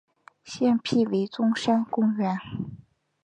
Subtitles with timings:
[0.43, 2.35] 现辟为中山公园。